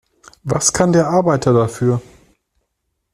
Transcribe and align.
Was 0.45 0.73
kann 0.73 0.93
der 0.93 1.09
Arbeiter 1.09 1.53
dafür? 1.53 2.01